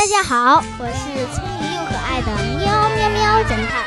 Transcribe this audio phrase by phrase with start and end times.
[0.00, 3.84] 大家好，我是聪明又可爱的喵喵喵侦探。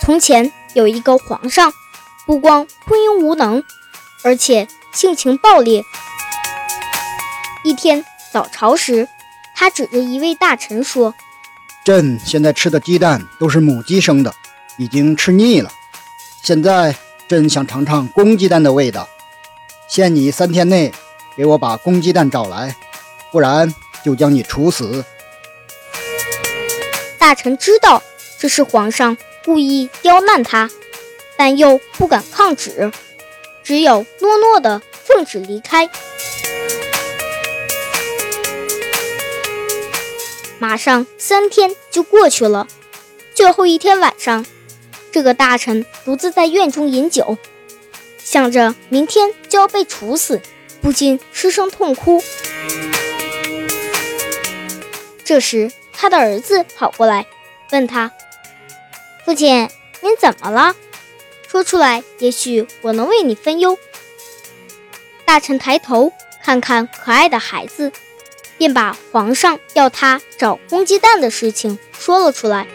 [0.00, 1.72] 从前有一个皇上，
[2.26, 3.64] 不光昏庸无能，
[4.22, 5.82] 而且性情暴烈。
[7.64, 9.08] 一天早朝时，
[9.56, 11.12] 他指着一位大臣说
[11.84, 14.32] ：“朕现在吃的鸡蛋都是母鸡生的，
[14.78, 15.68] 已经吃腻了。”
[16.44, 16.94] 现在
[17.26, 19.08] 朕想尝尝公鸡蛋的味道，
[19.88, 20.92] 限你三天内
[21.38, 22.76] 给我把公鸡蛋找来，
[23.32, 25.02] 不然就将你处死。
[27.18, 28.02] 大臣知道
[28.38, 30.68] 这是皇上故意刁难他，
[31.38, 32.92] 但又不敢抗旨，
[33.62, 35.88] 只有诺诺的奉旨离开。
[40.58, 42.68] 马上三天就过去了，
[43.34, 44.44] 最后一天晚上。
[45.14, 47.38] 这个大臣独自在院中饮酒，
[48.18, 50.40] 想着明天就要被处死，
[50.82, 52.20] 不禁失声痛哭。
[55.24, 57.26] 这时，他的儿子跑过来，
[57.70, 58.10] 问他
[59.24, 60.74] ：“父亲，您怎么了？
[61.46, 63.78] 说出来，也许我能为你分忧。”
[65.24, 66.12] 大臣抬头
[66.42, 67.92] 看看可爱的孩子，
[68.58, 72.66] 便把皇上要他找公鸡蛋的事情说了出来。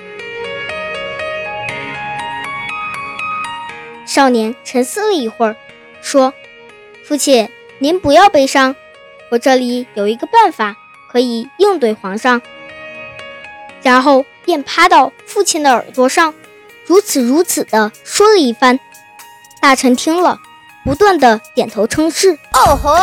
[4.10, 5.56] 少年沉思了一会儿，
[6.02, 6.34] 说
[7.06, 8.76] ：“父亲，您不要悲伤，
[9.30, 10.76] 我这里有一个办法
[11.12, 12.42] 可以应对皇上。”
[13.84, 16.34] 然后便趴到父亲的耳朵上，
[16.88, 18.80] 如此如此的说了一番。
[19.62, 20.40] 大臣听了，
[20.84, 22.32] 不断的点头称是。
[22.52, 22.98] 哦吼！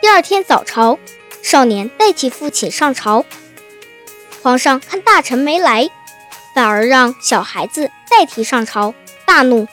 [0.00, 0.98] 第二天早朝，
[1.44, 3.24] 少年代替父亲上朝。
[4.42, 5.88] 皇上看大臣没来，
[6.52, 8.92] 反而让小孩子代替上朝，
[9.24, 9.68] 大怒：“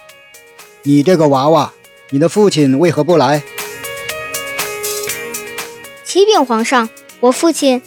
[0.83, 1.73] 你这个娃娃，
[2.11, 3.41] 你的父亲为何不来？”
[6.05, 6.87] 启禀皇上，
[7.19, 7.81] 我父亲。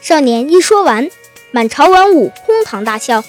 [0.00, 1.10] 少年一说完，
[1.50, 3.22] 满朝文武哄堂大笑。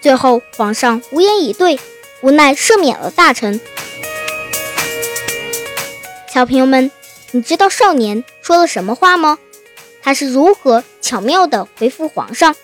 [0.00, 1.78] 最后皇上无言以对，
[2.22, 3.60] 无奈赦免了大臣。
[6.32, 6.90] 小朋友们，
[7.32, 9.36] 你知道少年说了什么话吗？
[10.02, 12.54] 他是如何巧妙地回复皇上，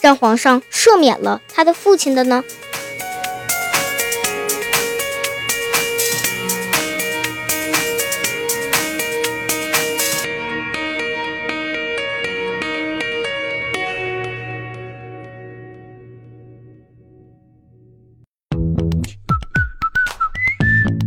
[0.00, 2.42] 让皇上赦免了他的父亲的呢？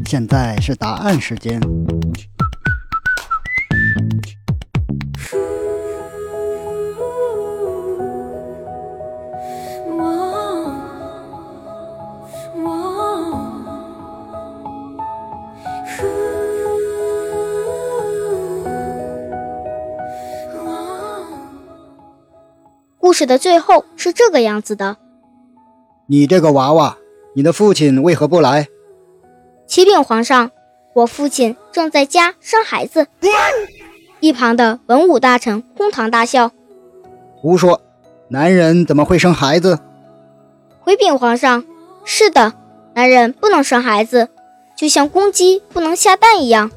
[0.06, 1.60] 现在是答案时间。
[23.18, 24.98] 事的最后是这个样子的：
[26.06, 27.00] 你这个娃娃，
[27.34, 28.68] 你的父亲为何不来？
[29.66, 30.52] 启禀皇上，
[30.94, 33.08] 我父亲正在家生孩子。
[34.20, 36.52] 一旁的文武大臣哄堂大笑。
[37.36, 37.82] 胡说，
[38.28, 39.80] 男人怎么会生孩子？
[40.80, 41.66] 回禀皇上，
[42.06, 42.54] 是的，
[42.94, 44.30] 男人不能生孩子，
[44.76, 46.70] 就像公鸡不能下蛋一样。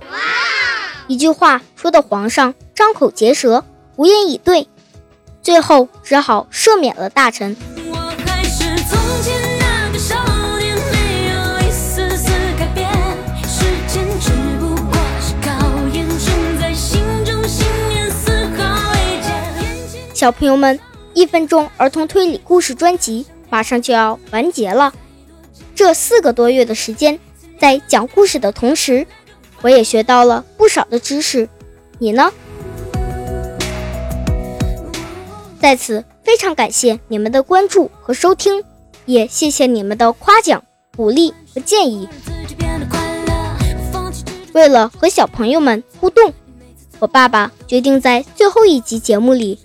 [1.07, 3.63] 一句话说的皇上张口结舌，
[3.97, 4.67] 无言以对。
[5.43, 7.57] 最后只好赦免了大臣。
[20.13, 20.79] 小朋友们，
[21.15, 24.93] 一分钟儿童推理故事专辑马上就要完结了。
[25.75, 27.19] 这四个多月的时间，
[27.59, 29.07] 在讲故事的同时，
[29.63, 31.49] 我也学到了不少的知识。
[31.99, 32.31] 你呢？
[35.61, 38.65] 在此非常感谢你们的关注和收听，
[39.05, 40.65] 也谢谢你们的夸奖、
[40.97, 42.09] 鼓励和建议。
[44.53, 46.33] 为了和小朋友们互动，
[46.99, 49.59] 我爸爸决定在最后一集节目里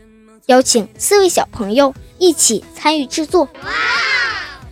[0.48, 3.48] 邀请四位小朋友一起参与制作。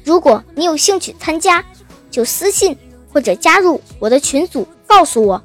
[0.03, 1.63] 如果你有兴趣参加，
[2.11, 2.77] 就私信
[3.13, 5.41] 或者加入我的群组告诉我，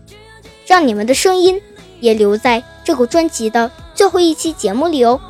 [0.66, 1.62] 让你们的声音
[2.00, 5.20] 也留在这个专辑的最后一期节目里哦。